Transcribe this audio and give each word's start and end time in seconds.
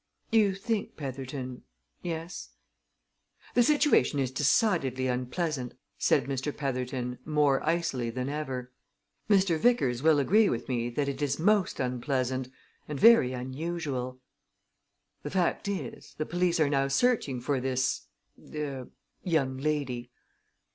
"You 0.31 0.55
think, 0.55 0.97
Petherton 0.97 1.61
yes?" 2.01 2.53
"The 3.53 3.61
situation 3.61 4.17
is 4.17 4.31
decidedly 4.31 5.05
unpleasant," 5.05 5.75
said 5.99 6.25
Mr. 6.25 6.51
Petherton, 6.57 7.19
more 7.23 7.63
icily 7.63 8.09
than 8.09 8.27
ever. 8.27 8.71
"Mr. 9.29 9.59
Vickers 9.59 10.01
will 10.01 10.17
agree 10.17 10.49
with 10.49 10.67
me 10.67 10.89
that 10.89 11.07
it 11.07 11.21
is 11.21 11.37
most 11.37 11.79
unpleasant 11.79 12.49
and 12.87 12.99
very 12.99 13.33
unusual. 13.33 14.19
The 15.21 15.29
fact 15.29 15.67
is 15.67 16.15
the 16.17 16.25
police 16.25 16.59
are 16.59 16.67
now 16.67 16.87
searching 16.87 17.39
for 17.39 17.59
this 17.59 18.07
er, 18.55 18.89
young 19.23 19.57
lady." 19.59 20.09